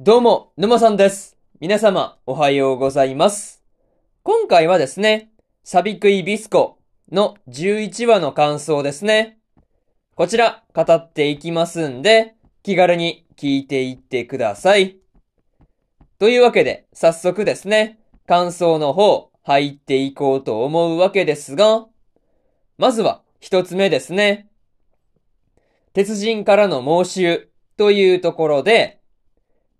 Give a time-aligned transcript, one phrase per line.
[0.00, 1.36] どうも、沼さんです。
[1.60, 3.62] 皆様、おはようございます。
[4.24, 5.30] 今回はですね、
[5.62, 6.80] サビクイビスコ
[7.12, 9.38] の11話の感想ですね。
[10.16, 12.34] こちら、語っていきますんで、
[12.64, 14.96] 気軽に聞いていってください。
[16.18, 21.86] というわけで、早速ですね、感想の方、入っていこうと思うわけですが、
[22.78, 24.48] まずは、一つ目ですね。
[25.92, 29.03] 鉄人からの申し入というところで、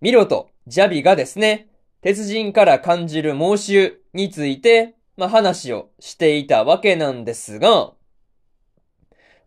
[0.04, 1.66] ミロとジャビがですね、
[2.02, 7.94] 鉄人から感じる申し入について、まあ、話をしていたわけなんですが、ま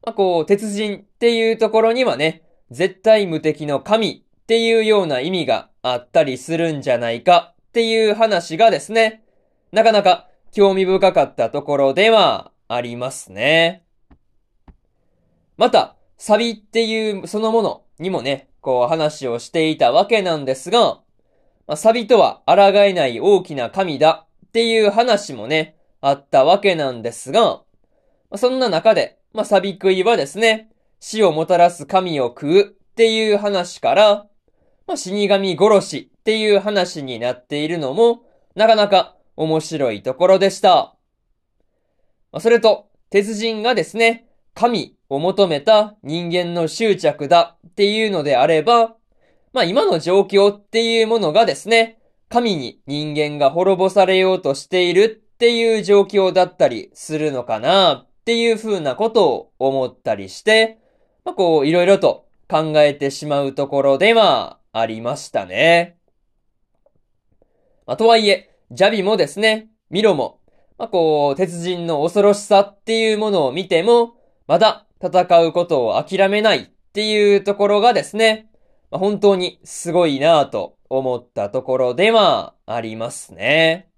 [0.07, 9.23] あ、こう、鉄人っていうところにはね、絶対無敵の神っていうような意味があったりするんじゃないかっていう話がですね、
[9.71, 13.83] なかなか興味深かったところではありますね。
[15.55, 20.99] また、サビっていうそのものにもね、こう話をしていたわけなんですが、
[21.67, 27.63] まあ、サビとは抗えない大きな神だっていう話もね、あったわけなんですが、ま
[28.31, 34.27] あ、そんな中で、まあ、サビ食いはですね、死をもたらす神を食うっていう話から、
[34.87, 38.21] まあ、死神殺しっていう話になっているのも、
[38.55, 40.95] なかなか面白いところでした。
[42.31, 44.26] まあ、それと、鉄人がですね、
[44.57, 48.95] 神を求めた人間の執着だっていうのであれば、
[49.53, 60.79] まあ今の状況っていうものがですね、神に人間が滅ぼされようとしているっていう状況だったりするのかなっていう風なことを思ったりして、
[61.23, 65.99] まあこういろいろと考えてしまうところではありましたね。
[67.85, 70.39] まあとはいえ、ジャビもですね、ミロも、
[70.79, 74.15] まあこう鉄人の恐ろしさっていうものを見ても、
[74.47, 78.49] まだ戦うことを諦めないっていうところがですね、
[78.89, 83.89] まあ、本当にすごいなぁと思ったところではありますね。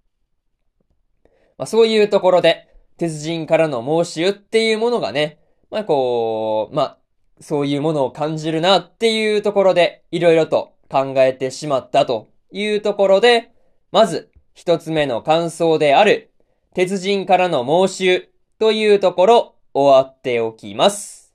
[1.58, 5.40] まあ、そういうところで、鉄人からの申し入っていうものがね、
[5.70, 6.98] まあこう、まあ、
[7.40, 13.52] そういうものを感じるなっていうところで、いろいろと考えてしまったというところで、
[13.92, 16.32] まず、一つ目の感想である、
[16.74, 21.34] 鉄人からの申し入というところ、終わっておきます。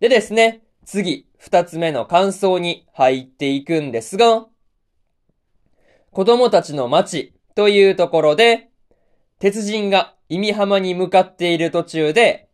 [0.00, 4.46] でですね、次、二つ目の感想に入っていくんですが、
[6.10, 8.70] 子供たちの町というところで、
[9.38, 12.48] 鉄人が意味浜に向かっている途中で、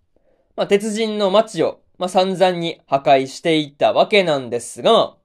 [0.57, 5.17] まあ、鉄人の町を、まあ、散々に破壊していったわけなんですが、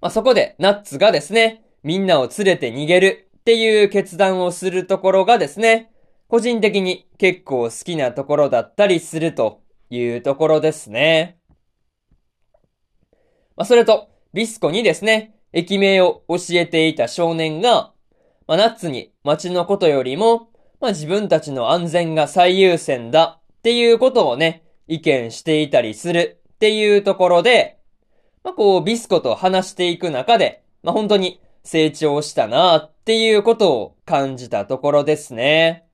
[0.00, 5.90] まあ、そこでナッツがですね、みんなを連れて逃げるっていう決断をするところがですね、
[6.30, 11.40] 個人的に結構好きなところだったりするというところですね。
[13.56, 17.92] まあ、それと、ビスコにですね、駅名を教えていた少年が、
[18.46, 27.80] まあ、ナッツに街のことよりも、まあ、自分たちの安全が最優先だっていうことをね、意見していたりするっていうところで、
[28.44, 35.89] まあ、こう、ビスコと話していく中で、まあ、本当に成長したなっていうことを感じたところですね。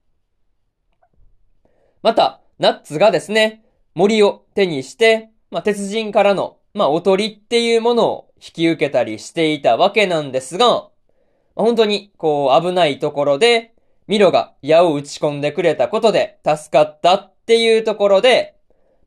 [2.07, 3.65] また、ナッツがですね、
[3.97, 13.75] 森を手にして、まあ、鉄人からの、まあ、おとりっていうものを引き受けたりしていたわけなんですが、ま、本当に、こう、危ないところで、
[14.07, 18.55] ミロが矢を打ち込んでくれたことで助かったっていうところで、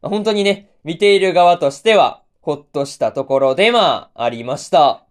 [0.02, 5.06] ま、本当にね、見ている側としては、ほっとしたところでまあ、ありました。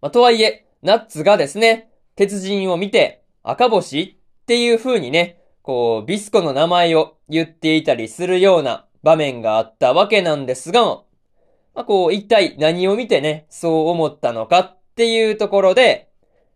[0.00, 16.10] まあ、とはいえ、ナッツがですね、鉄人を見て、赤星っていう風にね、こう、ビスコの名前を言っていたりするような場面があったわけなんですが、まあ、こう、一体何を見てね、そう思ったのかっていうところで、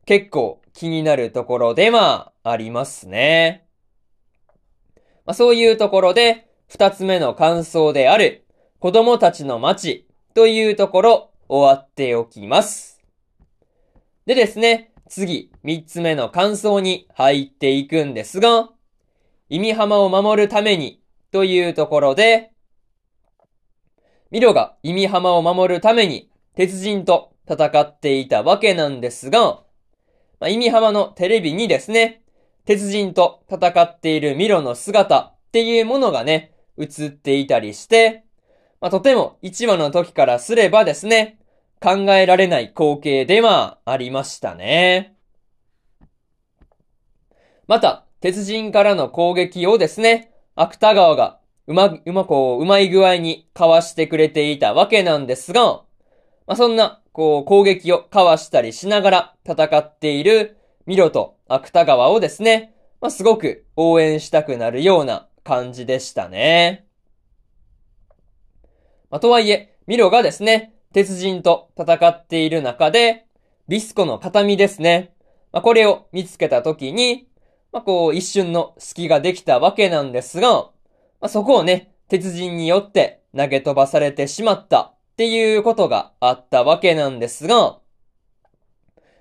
[0.05, 3.67] 結構気になるところではありますね。
[5.25, 8.45] まあ、そういうところで、二つ目の感想である、
[8.79, 13.01] 子供たちの街というところ、終わっておきます。
[14.27, 18.69] でですね、次、三つ目の感想に入っていくんですが、
[19.49, 21.01] 意味浜を守るために
[21.33, 22.53] というところで、
[24.31, 29.63] ミロが意味浜を守るために鉄人と戦っていたわけなんですが、
[30.41, 32.23] まあ、意味浜のテレビにですね、
[32.65, 38.25] 鉄人と戦っているミロの姿っていうものがね、映っていたりして、
[38.81, 41.39] まあ、とても1話の時からすればですね、
[41.81, 45.17] 考えられない光景ではありましたね。
[47.67, 51.39] また、鉄人からの攻撃をですね、芥川が
[51.69, 55.83] うま、うまこう、うまい具合にかわしてくれていたわけなんですが、
[56.47, 60.57] まあ、そんな、こう、攻撃をかわしたりしながら戦っている
[60.87, 66.87] ミロと芥川をですね、まあ、すごく応援したくなるような感じでしたね。
[69.11, 73.27] まあ、とはいえ、ミロがですね、鉄人と戦っている中で、
[73.69, 75.13] ビスコの形見ですね。
[75.53, 77.28] まあ、これを見つけた時に、
[77.73, 80.71] まあ、こう、一瞬の隙ができたわけなんですが、ま
[81.23, 87.79] あ、そこをね、鉄人によって投げ飛ばされてしまったっていうことがあったわけなんですが、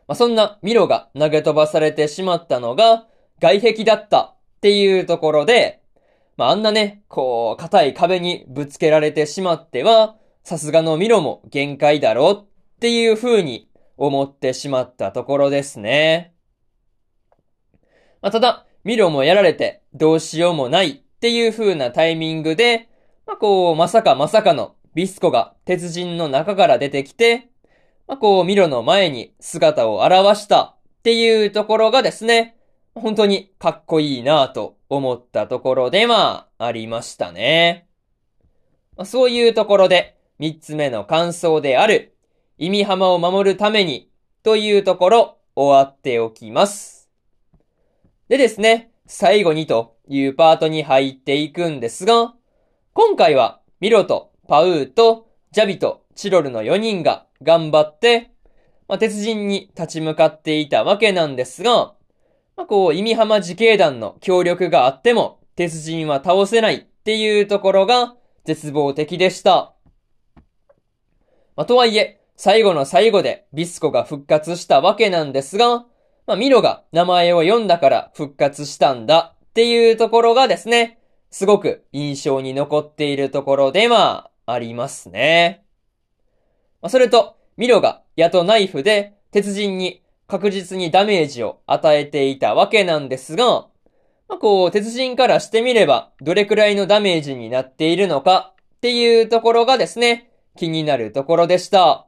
[0.07, 3.07] まあ、そんなミロが投げ飛ばされてしまったのが
[3.39, 5.81] 外壁だったっていうところで、
[6.37, 16.36] まあ、あんなね、こう、硬い壁にぶつけられてしまっては、さすがのミロも限界だろうっていう風に思ってしまったところですね。
[18.27, 22.89] まあ、ただ、ミロもやられてどうしようもないっていう風なタイミングで、
[23.25, 27.47] まあ、こう、まさかまさかのビスコが鉄人の中から出てきて、
[28.05, 32.57] まあ、こう、ミロの前に姿を現したっていうところがですね、
[32.95, 37.87] 本当にかっこいいなぁと思ったところでまあ、ありましたね。
[38.97, 42.13] まあ、そういうところで、三つ目の感想である、
[42.57, 44.09] 意味浜を守るために、
[44.43, 46.96] というところ、終わっておきます。
[48.29, 52.33] でですね、最後にというパートに入っていくんですが、
[52.93, 58.31] 今回はミロとパウーとジャビとチロルの4人が頑張って、
[58.89, 61.93] まあ、鉄人に立ち向かっていたわけなんですが、
[62.57, 69.73] まあ、こう、意味浜自警団の協力があっても、鉄人は倒せないっていうところが絶望的でした。
[71.55, 75.85] まあ、とはいえ、最後の最後でビスコが復活したわけなんですが、
[76.27, 80.99] まあ、ミロが名前を読んだから復活したんだっていうところがですね、
[81.31, 85.63] すごく印象に残っているところではありますね。
[86.81, 93.67] まあ、それと、ミロが矢とナイフで鉄人に確実にダメージを与えていたわけなんですが、
[94.27, 102.05] まあ、こう、鉄人からしてみれば、どれくらいのダメージになっているのかっていうところがですね、気になるところでした。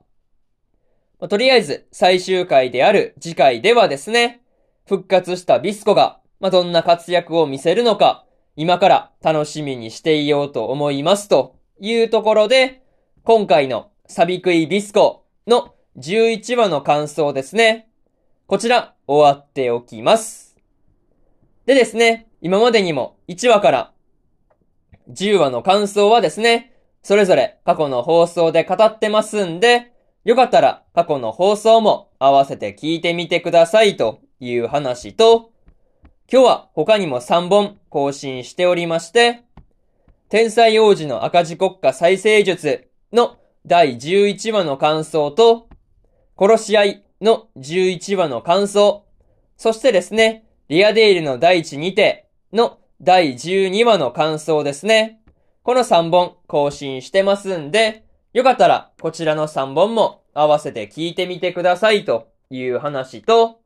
[1.20, 4.42] まあ、とりあえず、最終回である次回ではですね、
[4.88, 8.26] 復活したビスコが、まあ、どんな活躍を見せるのか、
[8.56, 12.84] 今から楽しみにしていようと思いますというところで、
[13.24, 17.90] 今回のサビクイビスコの11話の感想ですね。
[18.48, 20.56] こちら、終わっておきます。
[21.66, 23.92] でですね、今までにも1話から
[25.12, 26.74] 10話の感想はですね、
[27.04, 29.92] それぞれ過去の放送で語ってますんで、
[30.26, 35.52] よかったら過去の放送も合わせて聞いてみてくださいという話と、
[36.32, 39.42] 今日は他にも3本更新しておりまして、
[40.30, 45.70] 天才王子の赤字国家再生術の第11話の感想と、
[46.38, 49.06] 殺し合いの11話の感想、
[49.58, 55.22] そしてですね、リアデイルの第一にての第12話の感想ですね。
[55.64, 63.62] この3本更新してますんで、よかったら、こちらの3本も合わせて聞いてみてくださいという話と、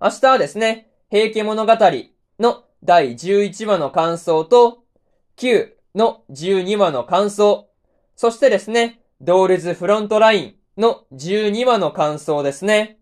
[0.00, 1.76] 明日はですね、平家物語
[2.38, 4.82] の第11話の感想と、
[5.36, 7.68] 9の12話の感想、
[8.16, 12.98] そしてですね、ドールズフロントラインの12話の感想ですね。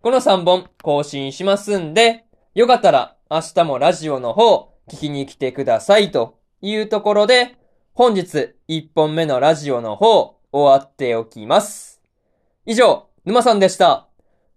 [0.00, 7.56] この3本更新しますんで、よかったら明日もラジオの方聞きに来てくださいというところで、
[7.92, 12.00] 本日1本目のラジオの方、終わっておきます。
[12.66, 14.06] 以上、沼さんでした。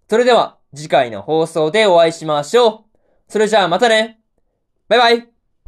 [0.08, 2.84] それでは、次回の放送でお会いしましょう。
[3.26, 4.20] それじゃあまたね。
[4.86, 5.33] バイバイ。